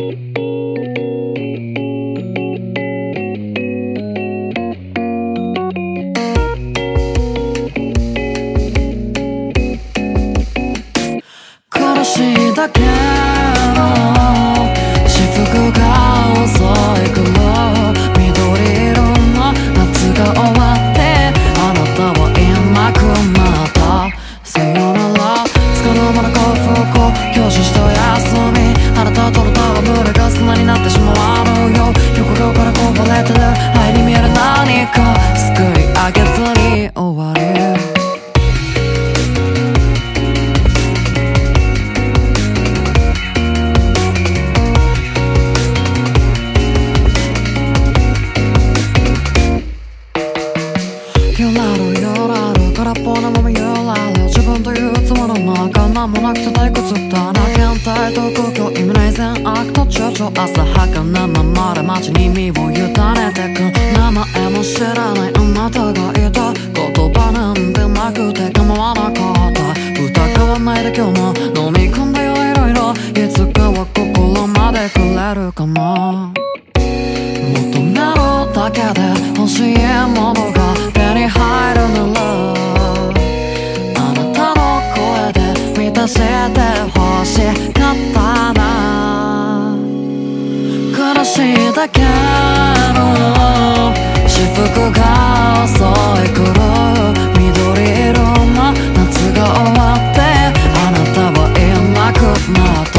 [0.00, 0.49] 苦
[53.20, 62.92] る空っぽなままゆらる自分という妻の中何もなくて退屈だな倦怠と空虚意味ない善悪と躊躇浅はかなままで街に身を委ね
[63.34, 63.60] てく
[63.96, 69.60] 名前も知らないあなたがいた言葉なんてなくて構わなかった
[70.00, 76.32] 疑わないで今日も飲み込んだよいろいろいつかは心までくれるかも
[76.74, 79.00] 求めるだけで
[79.36, 79.76] 欲しい
[80.14, 82.59] ものが手に入るなら
[86.00, 86.22] で満たして
[86.96, 87.36] 欲し
[87.72, 88.18] かった
[88.54, 89.76] な。
[90.94, 92.98] 苦しいだけの
[94.26, 94.58] 私服
[94.92, 95.00] が
[95.64, 95.84] 遅
[96.24, 96.46] い頃
[97.36, 97.44] 緑
[98.08, 100.18] 色の夏が終わって
[100.74, 101.60] あなたはい
[101.92, 102.18] なく
[102.52, 102.96] なった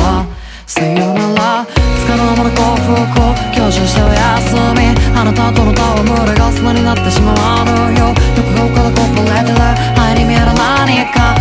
[0.67, 1.65] さよなら。
[1.65, 2.91] つかの間の幸福
[3.21, 4.79] を享受してお休み。
[5.17, 7.35] あなたとの戯れが砂になってしまう。
[7.65, 9.57] のよ横顔からこぼれてる
[9.99, 11.40] 愛に見える何か。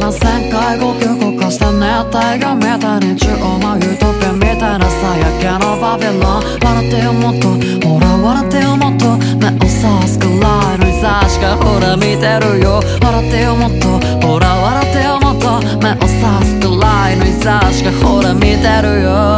[0.00, 7.48] 7000回呼吸動かした熱帯がメタ日中央のユートピみたいなさやけのバビロン笑ってよもっと
[7.88, 13.88] ほら笑ってよもっと目をさすくらいの日差しがほら見てるよ笑ってよもっと
[14.26, 18.46] ほら笑ってよもっと目をさすくらいの日差しがほら見て
[18.84, 19.35] るよ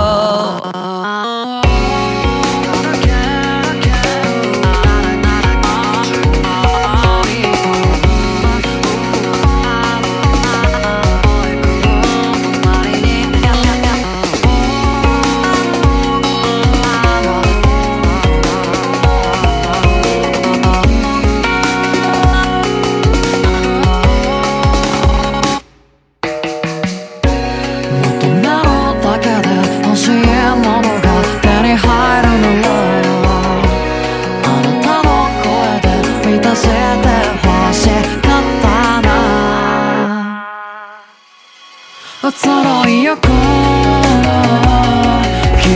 [42.21, 43.31] 辛い横記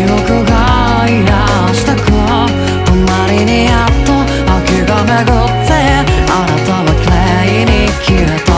[0.04, 1.22] 憶が癒
[1.72, 1.94] した。
[1.94, 2.03] か
[2.84, 4.12] 隣にやっと
[4.53, 5.26] 秋が巡っ
[5.66, 5.72] て
[6.28, 7.06] あなたは綺
[7.47, 7.70] 麗に
[8.03, 8.50] 消えた。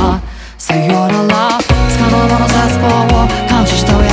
[0.58, 1.58] さよなら
[1.88, 4.08] つかの間の絶望を感知してお休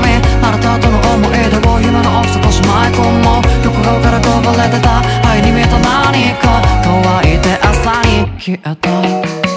[0.00, 0.78] みあなた。
[0.78, 5.02] との思い出を夢の奥底しまい込もう横顔からこぼれてた。
[5.28, 5.76] 愛に見えた。
[5.80, 9.47] 何か乾いて朝に消えた。